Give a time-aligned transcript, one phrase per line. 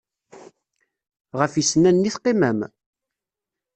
[1.39, 2.59] Ɣef yisennanen i teqqimem?